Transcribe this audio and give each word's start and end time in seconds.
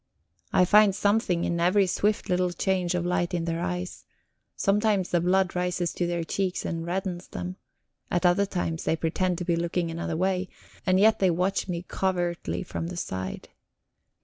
I 0.51 0.65
find 0.65 0.95
something 0.95 1.43
in 1.43 1.59
every 1.59 1.85
swift 1.85 2.27
little 2.27 2.51
change 2.53 2.95
of 2.95 3.05
light 3.05 3.35
in 3.35 3.45
their 3.45 3.59
eyes; 3.61 4.03
sometimes 4.55 5.09
the 5.09 5.21
blood 5.21 5.55
rises 5.55 5.93
to 5.93 6.07
their 6.07 6.23
cheeks 6.23 6.65
and 6.65 6.83
reddens 6.87 7.27
them; 7.27 7.57
at 8.09 8.25
other 8.25 8.47
times 8.47 8.83
they 8.85 8.95
pretend 8.95 9.37
to 9.37 9.45
be 9.45 9.55
looking 9.55 9.91
another 9.91 10.17
way, 10.17 10.49
and 10.87 10.99
yet 10.99 11.19
they 11.19 11.29
watch 11.29 11.67
me 11.67 11.83
covertly 11.83 12.63
from 12.63 12.87
the 12.87 12.97
side. 12.97 13.49